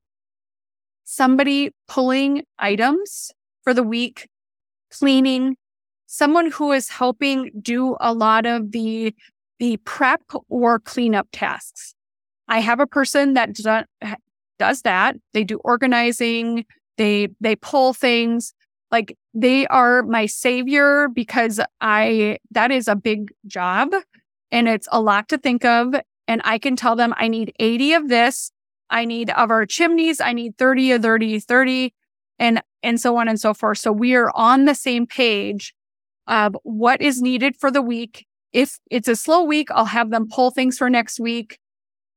somebody 1.11 1.73
pulling 1.89 2.45
items 2.61 3.33
for 3.65 3.75
the 3.75 3.83
week, 3.83 4.29
cleaning, 4.93 5.57
someone 6.07 6.53
who 6.53 6.71
is 6.71 6.89
helping 6.89 7.51
do 7.61 7.97
a 8.01 8.15
lot 8.15 8.47
of 8.47 8.71
the, 8.71 9.13
the 9.59 9.77
prep 9.79 10.23
or 10.49 10.79
cleanup 10.79 11.27
tasks. 11.33 11.95
I 12.47 12.61
have 12.61 12.79
a 12.79 12.87
person 12.87 13.35
that 13.35 13.55
does 14.59 14.83
that. 14.83 15.17
They 15.33 15.43
do 15.43 15.59
organizing, 15.65 16.65
they 16.97 17.29
they 17.41 17.57
pull 17.57 17.93
things 17.93 18.55
like 18.93 19.17
they 19.35 19.67
are 19.67 20.03
my 20.03 20.27
savior 20.27 21.09
because 21.09 21.61
I 21.81 22.39
that 22.53 22.71
is 22.71 22.87
a 22.87 22.95
big 22.95 23.33
job 23.47 23.95
and 24.53 24.69
it's 24.69 24.89
a 24.93 25.01
lot 25.01 25.29
to 25.31 25.39
think 25.39 25.65
of 25.65 25.95
and 26.29 26.41
I 26.45 26.59
can 26.59 26.77
tell 26.77 26.95
them 26.95 27.15
I 27.17 27.27
need 27.27 27.53
80 27.59 27.95
of 27.95 28.09
this, 28.09 28.53
I 28.91 29.05
need 29.05 29.31
of 29.31 29.51
our 29.51 29.67
chimneys, 29.67 30.21
I 30.21 30.33
need 30.33 30.59
30 30.59 30.93
of 30.93 31.03
30 31.03 31.41
30 31.41 31.95
and 32.39 32.63
and 32.83 33.01
so 33.01 33.17
on 33.17 33.29
and 33.29 33.41
so 33.41 33.55
forth. 33.55 33.79
So 33.79 33.93
we 33.93 34.15
are 34.15 34.31
on 34.35 34.65
the 34.65 34.75
same 34.75 35.07
page 35.07 35.75
of 36.27 36.57
what 36.63 37.01
is 37.01 37.21
needed 37.21 37.57
for 37.57 37.71
the 37.71 37.83
week 37.83 38.27
if 38.53 38.79
it's 38.91 39.09
a 39.09 39.17
slow 39.17 39.43
week, 39.43 39.71
I'll 39.71 39.85
have 39.85 40.11
them 40.11 40.29
pull 40.29 40.51
things 40.51 40.79
for 40.79 40.91
next 40.91 41.21
week. 41.21 41.59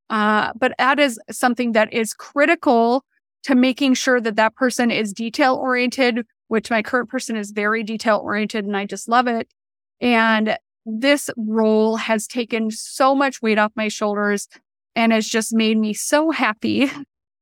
Uh, 0.09 0.51
but 0.55 0.73
that 0.77 0.99
is 0.99 1.19
something 1.31 1.73
that 1.73 1.91
is 1.93 2.13
critical 2.13 3.03
to 3.43 3.55
making 3.55 3.93
sure 3.93 4.21
that 4.21 4.35
that 4.35 4.55
person 4.55 4.91
is 4.91 5.13
detail 5.13 5.55
oriented, 5.55 6.25
which 6.47 6.69
my 6.69 6.81
current 6.81 7.09
person 7.09 7.35
is 7.35 7.51
very 7.51 7.83
detail 7.83 8.21
oriented 8.23 8.65
and 8.65 8.75
I 8.75 8.85
just 8.85 9.07
love 9.07 9.27
it. 9.27 9.47
And 10.01 10.57
this 10.85 11.29
role 11.37 11.97
has 11.97 12.27
taken 12.27 12.71
so 12.71 13.15
much 13.15 13.41
weight 13.41 13.57
off 13.57 13.71
my 13.75 13.87
shoulders 13.87 14.47
and 14.95 15.11
has 15.11 15.27
just 15.27 15.53
made 15.53 15.77
me 15.77 15.93
so 15.93 16.31
happy 16.31 16.89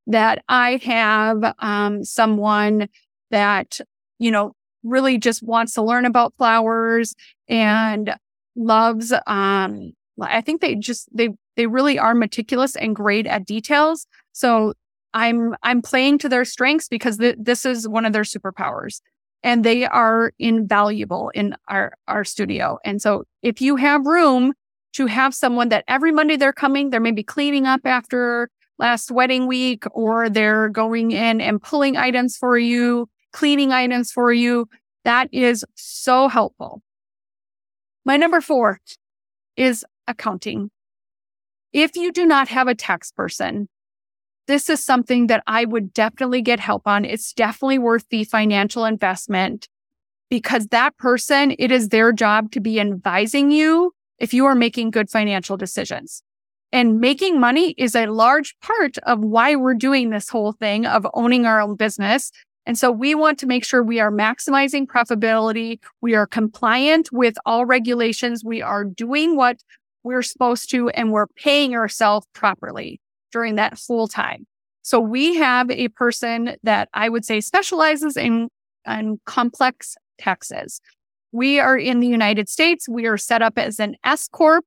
that 0.06 0.42
I 0.48 0.80
have 0.84 1.54
um, 1.58 2.04
someone 2.04 2.88
that, 3.30 3.80
you 4.18 4.30
know, 4.30 4.52
really 4.82 5.18
just 5.18 5.42
wants 5.42 5.74
to 5.74 5.82
learn 5.82 6.04
about 6.04 6.34
flowers 6.36 7.14
and 7.48 8.14
loves 8.54 9.12
um 9.26 9.92
I 10.20 10.40
think 10.42 10.60
they 10.60 10.74
just 10.74 11.08
they 11.16 11.30
they 11.56 11.66
really 11.66 11.98
are 11.98 12.14
meticulous 12.14 12.76
and 12.76 12.94
great 12.94 13.26
at 13.26 13.46
details. 13.46 14.06
So 14.32 14.74
I'm 15.14 15.54
I'm 15.62 15.82
playing 15.82 16.18
to 16.18 16.28
their 16.28 16.44
strengths 16.44 16.88
because 16.88 17.18
th- 17.18 17.36
this 17.38 17.64
is 17.64 17.88
one 17.88 18.04
of 18.04 18.12
their 18.12 18.22
superpowers 18.22 19.00
and 19.42 19.64
they 19.64 19.84
are 19.86 20.32
invaluable 20.38 21.30
in 21.34 21.56
our 21.68 21.92
our 22.08 22.24
studio. 22.24 22.78
And 22.84 23.00
so 23.00 23.24
if 23.42 23.60
you 23.60 23.76
have 23.76 24.06
room 24.06 24.52
to 24.92 25.06
have 25.06 25.34
someone 25.34 25.68
that 25.70 25.84
every 25.88 26.12
Monday 26.12 26.36
they're 26.36 26.52
coming, 26.52 26.90
they're 26.90 27.00
maybe 27.00 27.22
cleaning 27.22 27.66
up 27.66 27.80
after 27.84 28.50
last 28.78 29.10
wedding 29.10 29.46
week 29.46 29.84
or 29.92 30.28
they're 30.28 30.68
going 30.68 31.12
in 31.12 31.40
and 31.40 31.62
pulling 31.62 31.96
items 31.96 32.36
for 32.36 32.58
you, 32.58 33.08
cleaning 33.32 33.72
items 33.72 34.10
for 34.10 34.32
you, 34.32 34.68
that 35.04 35.28
is 35.32 35.64
so 35.74 36.28
helpful. 36.28 36.82
My 38.04 38.16
number 38.16 38.40
4 38.40 38.80
is 39.56 39.84
accounting. 40.06 40.70
If 41.72 41.96
you 41.96 42.12
do 42.12 42.26
not 42.26 42.48
have 42.48 42.68
a 42.68 42.74
tax 42.74 43.12
person, 43.12 43.68
this 44.46 44.68
is 44.68 44.84
something 44.84 45.28
that 45.28 45.42
I 45.46 45.64
would 45.64 45.94
definitely 45.94 46.42
get 46.42 46.60
help 46.60 46.82
on. 46.86 47.04
It's 47.04 47.32
definitely 47.32 47.78
worth 47.78 48.08
the 48.10 48.24
financial 48.24 48.84
investment 48.84 49.68
because 50.28 50.66
that 50.68 50.96
person, 50.98 51.54
it 51.58 51.70
is 51.70 51.88
their 51.88 52.12
job 52.12 52.50
to 52.52 52.60
be 52.60 52.80
advising 52.80 53.50
you 53.50 53.94
if 54.22 54.32
you 54.32 54.46
are 54.46 54.54
making 54.54 54.92
good 54.92 55.10
financial 55.10 55.58
decisions. 55.58 56.22
And 56.70 57.00
making 57.00 57.38
money 57.38 57.74
is 57.76 57.94
a 57.94 58.06
large 58.06 58.58
part 58.60 58.96
of 58.98 59.18
why 59.18 59.56
we're 59.56 59.74
doing 59.74 60.08
this 60.08 60.30
whole 60.30 60.52
thing 60.52 60.86
of 60.86 61.06
owning 61.12 61.44
our 61.44 61.60
own 61.60 61.76
business. 61.76 62.30
And 62.64 62.78
so 62.78 62.90
we 62.90 63.14
want 63.14 63.38
to 63.40 63.46
make 63.46 63.64
sure 63.64 63.82
we 63.82 63.98
are 64.00 64.12
maximizing 64.12 64.86
profitability. 64.86 65.80
We 66.00 66.14
are 66.14 66.26
compliant 66.26 67.10
with 67.12 67.34
all 67.44 67.66
regulations. 67.66 68.44
We 68.44 68.62
are 68.62 68.84
doing 68.84 69.36
what 69.36 69.58
we're 70.04 70.22
supposed 70.22 70.70
to, 70.70 70.88
and 70.90 71.12
we're 71.12 71.26
paying 71.26 71.74
ourselves 71.74 72.26
properly 72.32 73.00
during 73.32 73.56
that 73.56 73.76
full 73.76 74.06
time. 74.06 74.46
So 74.82 75.00
we 75.00 75.34
have 75.36 75.70
a 75.70 75.88
person 75.88 76.56
that 76.62 76.88
I 76.94 77.08
would 77.08 77.24
say 77.24 77.40
specializes 77.40 78.16
in, 78.16 78.48
in 78.86 79.18
complex 79.26 79.96
taxes. 80.18 80.80
We 81.32 81.58
are 81.58 81.76
in 81.76 82.00
the 82.00 82.06
United 82.06 82.48
States. 82.48 82.88
We 82.88 83.06
are 83.06 83.16
set 83.16 83.42
up 83.42 83.58
as 83.58 83.80
an 83.80 83.96
S 84.04 84.28
Corp. 84.28 84.64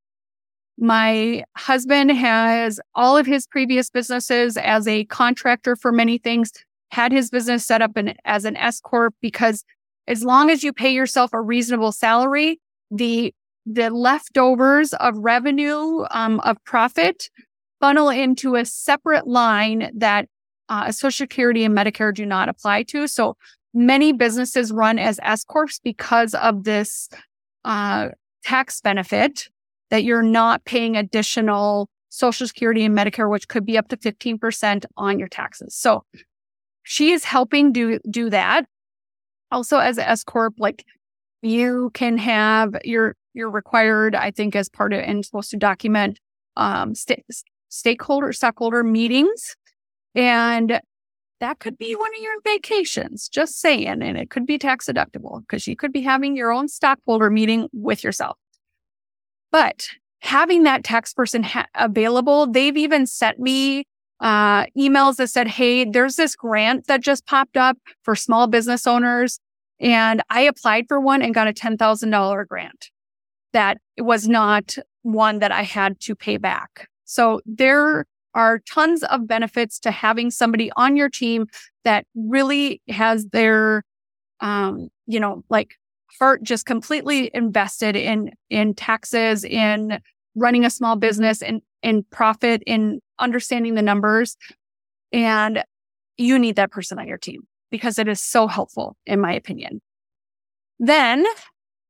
My 0.78 1.44
husband 1.56 2.12
has 2.12 2.80
all 2.96 3.16
of 3.18 3.26
his 3.26 3.48
previous 3.48 3.90
businesses 3.90 4.58
as 4.58 4.88
a 4.88 5.06
contractor 5.06 5.76
for 5.76 5.92
many 5.92 6.18
things, 6.18 6.52
had 6.92 7.12
his 7.12 7.30
business 7.30 7.66
set 7.66 7.82
up 7.82 7.96
in, 7.96 8.16
as 8.26 8.46
an 8.46 8.58
S 8.58 8.82
Corp 8.82 9.14
because 9.22 9.64
as 10.08 10.24
long 10.24 10.50
as 10.50 10.64
you 10.64 10.74
pay 10.74 10.94
yourself 10.94 11.32
a 11.34 11.42
reasonable 11.42 11.92
salary, 11.92 12.60
the 12.92 13.34
the 13.66 13.90
leftovers 13.90 14.94
of 14.94 15.18
revenue 15.18 16.06
um, 16.12 16.40
of 16.42 16.58
profit 16.66 17.30
funnel 17.80 18.10
into 18.10 18.56
a 18.56 18.66
separate 18.66 19.28
line 19.28 19.92
that 19.96 20.28
uh, 20.70 20.92
Social 20.92 21.26
Security 21.26 21.64
and 21.64 21.76
Medicare 21.76 22.14
do 22.14 22.26
not 22.26 22.48
apply 22.48 22.84
to. 22.84 23.08
So 23.08 23.38
many 23.76 24.14
businesses 24.14 24.72
run 24.72 24.98
as 24.98 25.20
S 25.22 25.44
corps 25.44 25.80
because 25.84 26.34
of 26.34 26.64
this 26.64 27.10
uh, 27.66 28.10
tax 28.44 28.82
benefit 28.82 29.50
that 29.92 30.04
you're 30.04 30.24
not 30.24 30.66
paying 30.66 30.96
additional 30.96 31.90
Social 32.10 32.48
Security 32.48 32.86
and 32.86 32.98
Medicare, 32.98 33.30
which 33.30 33.48
could 33.50 33.66
be 33.66 33.78
up 33.78 33.90
to 33.90 33.98
15% 33.98 34.86
on 34.98 35.20
your 35.20 35.28
taxes. 35.28 35.76
So 35.76 36.06
she 36.84 37.12
is 37.12 37.26
helping 37.26 37.74
do 37.74 38.00
do 38.10 38.30
that. 38.30 38.66
Also, 39.52 39.78
as 39.78 39.98
an 39.98 40.06
S 40.06 40.24
corp, 40.24 40.54
like 40.58 40.86
you 41.42 41.92
can 41.94 42.18
have 42.18 42.76
your 42.84 43.16
you're 43.34 43.52
required, 43.52 44.16
I 44.16 44.32
think, 44.32 44.56
as 44.56 44.70
part 44.70 44.94
of 44.94 45.02
and 45.02 45.26
supposed 45.26 45.52
to 45.52 45.58
document 45.58 46.20
um, 46.56 46.96
st- 46.96 47.26
stakeholder 47.68 48.32
stockholder 48.32 48.84
meetings 48.84 49.56
and 50.16 50.80
that 51.40 51.60
could 51.60 51.78
be 51.78 51.96
one 51.96 52.14
of 52.16 52.22
your 52.22 52.42
vacations 52.44 53.28
just 53.28 53.60
saying 53.60 54.02
and 54.02 54.18
it 54.18 54.30
could 54.30 54.46
be 54.46 54.58
tax 54.58 54.86
deductible 54.86 55.42
because 55.42 55.68
you 55.68 55.76
could 55.76 55.92
be 55.92 56.02
having 56.02 56.36
your 56.36 56.52
own 56.52 56.68
stockholder 56.68 57.30
meeting 57.30 57.68
with 57.74 58.04
yourself. 58.04 58.38
But 59.52 59.88
having 60.20 60.64
that 60.64 60.84
tax 60.84 61.14
person 61.14 61.44
ha- 61.44 61.68
available 61.76 62.48
they've 62.48 62.78
even 62.78 63.06
sent 63.06 63.40
me 63.40 63.86
uh, 64.22 64.66
emails 64.78 65.18
that 65.18 65.30
said 65.30 65.48
hey 65.48 65.86
there's 65.86 66.16
this 66.16 66.36
grant 66.36 66.88
that 66.88 67.02
just 67.02 67.26
popped 67.26 67.58
up 67.58 67.78
for 68.02 68.16
small 68.16 68.48
business 68.48 68.88
owners 68.88 69.40
and 69.80 70.24
i 70.30 70.42
applied 70.42 70.86
for 70.88 71.00
one 71.00 71.22
and 71.22 71.36
got 71.36 71.48
a 71.48 71.54
$10000 71.54 72.48
grant 72.48 72.90
that 73.54 73.78
was 74.00 74.28
not 74.28 74.76
one 75.04 75.40
that 75.40 75.52
i 75.52 75.62
had 75.62 76.00
to 76.00 76.16
pay 76.16 76.38
back. 76.38 76.88
So 77.06 77.40
there 77.46 78.06
are 78.36 78.60
tons 78.72 79.04
of 79.06 79.28
benefits 79.28 79.80
to 79.80 79.92
having 79.92 80.30
somebody 80.30 80.72
on 80.76 80.96
your 80.96 81.10
team 81.10 81.48
that 81.84 82.06
really 82.14 82.82
has 82.90 83.26
their, 83.28 83.84
um, 84.42 84.90
you 85.08 85.20
know, 85.20 85.44
like 85.50 85.76
heart 86.20 86.44
just 86.44 86.66
completely 86.66 87.32
invested 87.34 87.96
in, 87.96 88.32
in 88.50 88.74
taxes, 88.74 89.44
in 89.44 90.00
running 90.36 90.66
a 90.66 90.70
small 90.70 90.96
business 90.96 91.42
and 91.42 91.62
in 91.82 92.04
profit, 92.12 92.62
in 92.68 93.00
understanding 93.20 93.76
the 93.76 93.82
numbers. 93.82 94.38
And 95.12 95.64
you 96.18 96.38
need 96.38 96.58
that 96.58 96.72
person 96.72 97.00
on 97.00 97.08
your 97.08 97.18
team 97.18 97.48
because 97.72 97.98
it 97.98 98.08
is 98.08 98.22
so 98.22 98.48
helpful, 98.48 98.96
in 99.06 99.20
my 99.20 99.34
opinion. 99.34 99.82
Then 100.80 101.26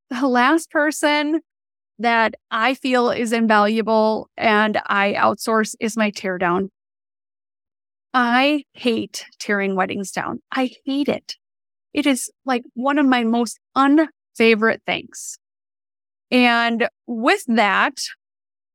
the 0.09 0.27
last 0.27 0.69
person 0.69 1.41
that 1.99 2.35
I 2.51 2.73
feel 2.73 3.09
is 3.09 3.31
invaluable 3.31 4.29
and 4.37 4.79
I 4.85 5.13
outsource 5.13 5.75
is 5.79 5.95
my 5.95 6.11
teardown. 6.11 6.69
I 8.13 8.63
hate 8.73 9.25
tearing 9.39 9.75
weddings 9.75 10.11
down. 10.11 10.39
I 10.51 10.71
hate 10.85 11.09
it. 11.09 11.35
It 11.93 12.05
is 12.05 12.29
like 12.45 12.63
one 12.73 12.97
of 12.97 13.05
my 13.05 13.23
most 13.23 13.59
unfavorite 13.75 14.81
things. 14.85 15.37
And 16.31 16.87
with 17.07 17.43
that, 17.47 17.95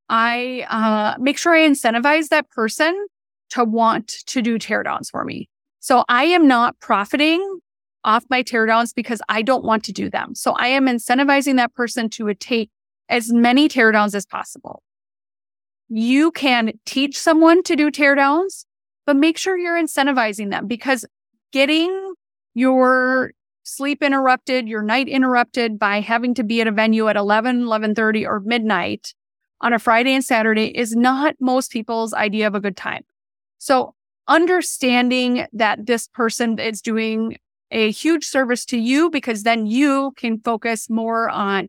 I 0.09 0.67
uh, 0.69 1.21
make 1.21 1.39
sure 1.39 1.55
I 1.55 1.69
incentivize 1.69 2.29
that 2.29 2.50
person 2.50 3.07
to 3.50 3.65
want 3.65 4.09
to 4.27 4.43
do 4.43 4.59
teardowns 4.59 5.11
for 5.11 5.25
me. 5.25 5.49
So 5.81 6.05
I 6.09 6.25
am 6.25 6.47
not 6.47 6.79
profiting 6.81 7.61
off 8.05 8.25
my 8.31 8.43
teardowns 8.43 8.95
because 8.95 9.21
I 9.29 9.43
don't 9.43 9.65
want 9.65 9.85
to 9.85 9.93
do 9.93 10.09
them. 10.09 10.35
So 10.35 10.53
I 10.53 10.69
am 10.69 10.87
incentivizing 10.87 11.57
that 11.57 11.75
person 11.75 12.09
to 12.11 12.33
take 12.35 12.71
as 13.11 13.33
many 13.33 13.69
teardowns 13.69 14.14
as 14.14 14.25
possible. 14.25 14.83
You 15.88 16.31
can 16.31 16.73
teach 16.87 17.19
someone 17.19 17.62
to 17.64 17.76
do 17.76 17.90
teardowns, 17.90 18.64
but 19.05 19.17
make 19.17 19.37
sure 19.37 19.59
you're 19.59 19.81
incentivizing 19.81 20.50
them 20.50 20.67
because 20.69 21.05
getting 21.52 22.14
your 22.55 23.33
sleep 23.64 24.02
interrupted, 24.02 24.69
your 24.69 24.83
night 24.83 25.09
interrupted 25.09 25.79
by 25.79 26.00
having 26.00 26.35
to 26.35 26.45
be 26.45 26.61
at 26.61 26.69
a 26.69 26.73
venue 26.73 27.09
at 27.09 27.17
11, 27.17 27.64
11:30 27.64 28.25
or 28.25 28.40
midnight 28.40 29.12
on 29.61 29.73
a 29.73 29.79
Friday 29.79 30.14
and 30.14 30.25
Saturday 30.25 30.67
is 30.76 30.95
not 30.97 31.35
most 31.40 31.71
people's 31.71 32.14
idea 32.14 32.47
of 32.47 32.55
a 32.55 32.61
good 32.61 32.76
time. 32.76 33.02
So 33.59 33.95
understanding 34.29 35.47
that 35.52 35.87
this 35.87 36.09
person 36.09 36.59
is 36.59 36.81
doing 36.81 37.37
a 37.73 37.90
huge 37.90 38.25
service 38.25 38.64
to 38.67 38.79
you 38.79 39.11
because 39.11 39.43
then 39.43 39.67
you 39.67 40.12
can 40.17 40.40
focus 40.40 40.88
more 40.88 41.29
on 41.29 41.69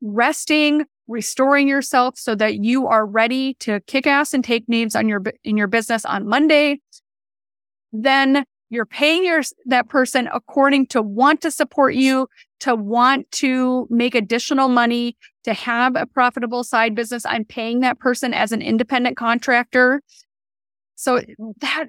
resting, 0.00 0.84
restoring 1.08 1.68
yourself 1.68 2.18
so 2.18 2.34
that 2.34 2.62
you 2.62 2.86
are 2.86 3.04
ready 3.04 3.54
to 3.54 3.80
kick 3.80 4.06
ass 4.06 4.32
and 4.32 4.44
take 4.44 4.68
names 4.68 4.94
on 4.94 5.08
your 5.08 5.22
in 5.44 5.56
your 5.56 5.66
business 5.66 6.04
on 6.04 6.26
Monday. 6.26 6.80
Then 7.92 8.44
you're 8.70 8.86
paying 8.86 9.24
your 9.24 9.42
that 9.66 9.88
person 9.88 10.28
according 10.32 10.86
to 10.86 11.02
want 11.02 11.40
to 11.42 11.50
support 11.50 11.94
you, 11.94 12.28
to 12.60 12.74
want 12.76 13.30
to 13.32 13.88
make 13.90 14.14
additional 14.14 14.68
money, 14.68 15.16
to 15.44 15.52
have 15.52 15.96
a 15.96 16.06
profitable 16.06 16.62
side 16.62 16.94
business. 16.94 17.26
I'm 17.26 17.44
paying 17.44 17.80
that 17.80 17.98
person 17.98 18.32
as 18.32 18.52
an 18.52 18.62
independent 18.62 19.16
contractor. 19.16 20.00
So 20.94 21.20
that 21.60 21.88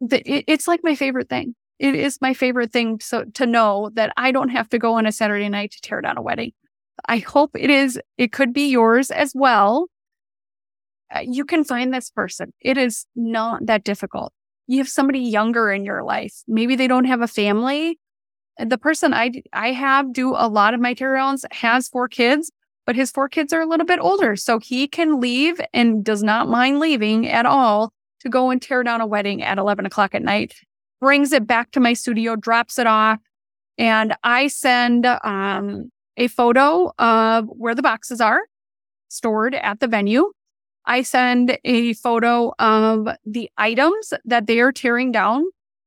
it's 0.00 0.68
like 0.68 0.80
my 0.82 0.94
favorite 0.94 1.28
thing. 1.28 1.54
It 1.78 1.94
is 1.94 2.18
my 2.20 2.34
favorite 2.34 2.72
thing 2.72 3.00
so 3.00 3.24
to 3.34 3.46
know 3.46 3.90
that 3.94 4.12
I 4.16 4.32
don't 4.32 4.48
have 4.50 4.68
to 4.70 4.78
go 4.78 4.94
on 4.94 5.06
a 5.06 5.12
Saturday 5.12 5.48
night 5.48 5.70
to 5.72 5.80
tear 5.80 6.00
down 6.00 6.18
a 6.18 6.22
wedding. 6.22 6.52
I 7.06 7.18
hope 7.18 7.50
it 7.54 7.70
is, 7.70 8.00
it 8.16 8.32
could 8.32 8.52
be 8.52 8.68
yours 8.68 9.10
as 9.10 9.32
well. 9.34 9.86
Uh, 11.14 11.20
you 11.20 11.44
can 11.44 11.64
find 11.64 11.92
this 11.92 12.10
person. 12.10 12.52
It 12.60 12.76
is 12.76 13.06
not 13.16 13.66
that 13.66 13.84
difficult. 13.84 14.32
You 14.66 14.78
have 14.78 14.88
somebody 14.88 15.20
younger 15.20 15.72
in 15.72 15.84
your 15.84 16.02
life. 16.02 16.42
Maybe 16.46 16.76
they 16.76 16.86
don't 16.86 17.06
have 17.06 17.22
a 17.22 17.28
family. 17.28 17.98
The 18.58 18.76
person 18.76 19.14
I, 19.14 19.42
I 19.52 19.72
have 19.72 20.12
do 20.12 20.34
a 20.36 20.48
lot 20.48 20.74
of 20.74 20.80
my 20.80 20.94
teardowns 20.94 21.44
has 21.52 21.88
four 21.88 22.08
kids, 22.08 22.50
but 22.84 22.96
his 22.96 23.10
four 23.10 23.28
kids 23.28 23.52
are 23.52 23.60
a 23.60 23.66
little 23.66 23.86
bit 23.86 24.00
older. 24.00 24.36
So 24.36 24.58
he 24.58 24.86
can 24.86 25.20
leave 25.20 25.60
and 25.72 26.04
does 26.04 26.22
not 26.22 26.48
mind 26.48 26.80
leaving 26.80 27.28
at 27.28 27.46
all 27.46 27.92
to 28.20 28.28
go 28.28 28.50
and 28.50 28.60
tear 28.60 28.82
down 28.82 29.00
a 29.00 29.06
wedding 29.06 29.42
at 29.42 29.58
11 29.58 29.86
o'clock 29.86 30.14
at 30.14 30.22
night, 30.22 30.54
brings 31.00 31.32
it 31.32 31.46
back 31.46 31.70
to 31.70 31.80
my 31.80 31.92
studio, 31.92 32.36
drops 32.36 32.78
it 32.78 32.86
off. 32.86 33.18
And 33.78 34.16
I 34.24 34.48
send 34.48 35.06
um, 35.06 35.90
a 36.18 36.28
photo 36.28 36.92
of 36.98 37.46
where 37.46 37.74
the 37.74 37.82
boxes 37.82 38.20
are 38.20 38.40
stored 39.08 39.54
at 39.54 39.80
the 39.80 39.86
venue. 39.86 40.30
I 40.84 41.02
send 41.02 41.58
a 41.64 41.94
photo 41.94 42.52
of 42.58 43.08
the 43.24 43.50
items 43.56 44.12
that 44.24 44.46
they 44.46 44.60
are 44.60 44.72
tearing 44.72 45.12
down. 45.12 45.44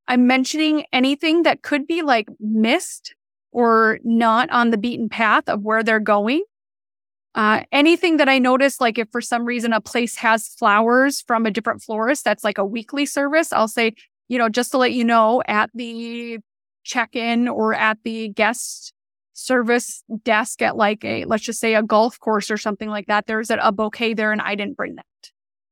I'm 0.07 0.25
mentioning 0.27 0.85
anything 0.91 1.43
that 1.43 1.61
could 1.61 1.85
be 1.85 2.01
like 2.01 2.27
missed 2.39 3.13
or 3.51 3.99
not 4.03 4.49
on 4.51 4.71
the 4.71 4.77
beaten 4.77 5.09
path 5.09 5.47
of 5.47 5.63
where 5.63 5.83
they're 5.83 5.99
going. 5.99 6.43
Uh, 7.33 7.63
anything 7.71 8.17
that 8.17 8.29
I 8.29 8.39
notice, 8.39 8.81
like 8.81 8.97
if 8.97 9.09
for 9.11 9.21
some 9.21 9.45
reason 9.45 9.73
a 9.73 9.81
place 9.81 10.17
has 10.17 10.49
flowers 10.49 11.21
from 11.21 11.45
a 11.45 11.51
different 11.51 11.81
florist, 11.81 12.25
that's 12.25 12.43
like 12.43 12.57
a 12.57 12.65
weekly 12.65 13.05
service, 13.05 13.53
I'll 13.53 13.67
say, 13.67 13.93
you 14.27 14.37
know, 14.37 14.49
just 14.49 14.71
to 14.71 14.77
let 14.77 14.91
you 14.91 15.05
know 15.05 15.41
at 15.47 15.69
the 15.73 16.39
check 16.83 17.15
in 17.15 17.47
or 17.47 17.73
at 17.73 17.97
the 18.03 18.29
guest 18.29 18.93
service 19.33 20.03
desk 20.23 20.61
at 20.61 20.75
like 20.75 21.03
a, 21.05 21.25
let's 21.25 21.43
just 21.43 21.59
say 21.59 21.75
a 21.75 21.83
golf 21.83 22.19
course 22.19 22.51
or 22.51 22.57
something 22.57 22.89
like 22.89 23.07
that. 23.07 23.27
There's 23.27 23.49
a, 23.49 23.71
bouquet 23.71 24.13
there 24.13 24.31
and 24.31 24.41
I 24.41 24.55
didn't 24.55 24.77
bring 24.77 24.95
that. 24.95 25.05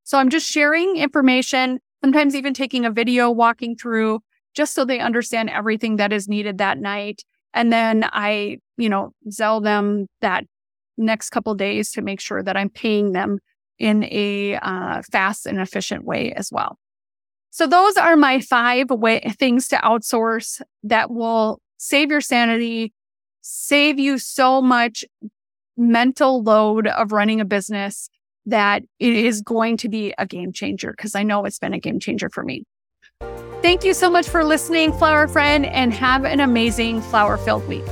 So 0.04 0.18
I'm 0.18 0.30
just 0.30 0.50
sharing 0.50 0.98
information, 0.98 1.80
sometimes 2.04 2.36
even 2.36 2.54
taking 2.54 2.86
a 2.86 2.92
video 2.92 3.30
walking 3.30 3.75
through 3.75 4.22
just 4.56 4.74
so 4.74 4.86
they 4.86 5.00
understand 5.00 5.50
everything 5.50 5.98
that 5.98 6.12
is 6.12 6.28
needed 6.28 6.58
that 6.58 6.78
night. 6.80 7.24
And 7.54 7.72
then 7.72 8.06
I, 8.12 8.58
you 8.78 8.89
know, 8.89 9.12
Zelle 9.30 9.63
them 9.63 10.08
that 10.22 10.46
next 10.98 11.30
couple 11.30 11.54
days 11.56 11.92
to 11.92 12.01
make 12.01 12.20
sure 12.20 12.44
that 12.44 12.58
I'm 12.58 12.70
paying 12.70 13.12
them 13.12 13.39
in 13.78 14.04
a 14.06 14.56
uh, 14.62 15.01
fast 15.12 15.46
and 15.46 15.60
efficient 15.60 16.06
way 16.06 16.34
as 16.34 16.50
well. 16.51 16.78
So 17.51 17.66
those 17.66 17.98
are 17.98 18.16
my 18.16 18.39
five 18.42 18.89
way, 18.89 19.22
things 19.39 19.68
to 19.70 19.78
outsource 19.78 20.62
that 20.84 21.10
will 21.12 21.60
save 21.78 22.12
your 22.12 22.22
sanity, 22.22 22.94
save 23.41 24.00
you 24.00 24.17
so 24.17 24.62
much 24.62 25.05
mental 25.77 26.43
load 26.43 26.88
of 26.88 27.12
running 27.12 27.39
a 27.39 27.46
business 27.46 28.10
that 28.46 28.84
it 29.00 29.13
is 29.13 29.41
going 29.41 29.77
to 29.77 29.89
be 29.89 30.13
a 30.17 30.25
game 30.25 30.51
changer 30.51 30.91
because 30.91 31.15
I 31.15 31.24
know 31.24 31.46
it's 31.46 31.60
been 31.60 31.74
a 31.74 31.79
game 31.79 32.00
changer 32.00 32.29
for 32.29 32.43
me. 32.43 32.63
Thank 33.62 33.84
you 33.84 33.93
so 33.93 34.10
much 34.10 34.27
for 34.29 34.43
listening, 34.43 34.93
Flower 34.93 35.27
Friend, 35.27 35.65
and 35.65 35.93
have 35.93 36.25
an 36.25 36.39
amazing 36.39 37.01
flower 37.01 37.38
filled 37.38 37.67
week. 37.67 37.86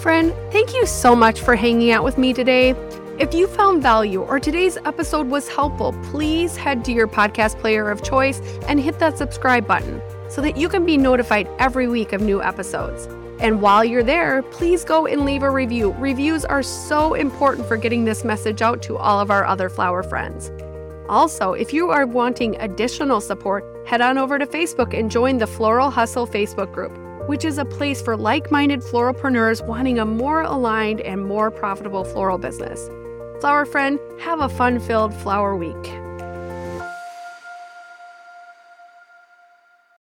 Friend, 0.00 0.34
thank 0.50 0.74
you 0.74 0.84
so 0.86 1.14
much 1.14 1.40
for 1.40 1.56
hanging 1.56 1.92
out 1.92 2.04
with 2.04 2.18
me 2.18 2.32
today. 2.32 2.70
If 3.18 3.32
you 3.32 3.46
found 3.46 3.80
value 3.80 4.22
or 4.22 4.40
today's 4.40 4.76
episode 4.78 5.28
was 5.28 5.48
helpful, 5.48 5.92
please 6.02 6.56
head 6.56 6.84
to 6.86 6.92
your 6.92 7.06
podcast 7.06 7.60
player 7.60 7.88
of 7.88 8.02
choice 8.02 8.40
and 8.66 8.80
hit 8.80 8.98
that 8.98 9.16
subscribe 9.16 9.66
button 9.68 10.02
so 10.28 10.40
that 10.40 10.56
you 10.56 10.68
can 10.68 10.84
be 10.84 10.96
notified 10.96 11.48
every 11.60 11.86
week 11.86 12.12
of 12.12 12.20
new 12.20 12.42
episodes. 12.42 13.06
And 13.40 13.60
while 13.60 13.84
you're 13.84 14.02
there, 14.02 14.42
please 14.42 14.84
go 14.84 15.06
and 15.06 15.24
leave 15.24 15.42
a 15.42 15.50
review. 15.50 15.92
Reviews 15.98 16.44
are 16.44 16.62
so 16.62 17.14
important 17.14 17.66
for 17.66 17.76
getting 17.76 18.04
this 18.04 18.24
message 18.24 18.62
out 18.62 18.82
to 18.82 18.96
all 18.96 19.20
of 19.20 19.30
our 19.30 19.44
other 19.44 19.68
flower 19.68 20.02
friends. 20.02 20.50
Also, 21.08 21.52
if 21.52 21.72
you 21.72 21.90
are 21.90 22.06
wanting 22.06 22.56
additional 22.60 23.20
support, 23.20 23.64
head 23.86 24.00
on 24.00 24.16
over 24.16 24.38
to 24.38 24.46
Facebook 24.46 24.98
and 24.98 25.10
join 25.10 25.38
the 25.38 25.46
Floral 25.46 25.90
Hustle 25.90 26.26
Facebook 26.26 26.72
group, 26.72 26.96
which 27.28 27.44
is 27.44 27.58
a 27.58 27.64
place 27.64 28.00
for 28.00 28.16
like 28.16 28.50
minded 28.50 28.80
floralpreneurs 28.80 29.66
wanting 29.66 29.98
a 29.98 30.06
more 30.06 30.42
aligned 30.42 31.00
and 31.02 31.26
more 31.26 31.50
profitable 31.50 32.04
floral 32.04 32.38
business. 32.38 32.88
Flower 33.40 33.66
friend, 33.66 33.98
have 34.20 34.40
a 34.40 34.48
fun 34.48 34.80
filled 34.80 35.12
flower 35.12 35.54
week. 35.56 36.03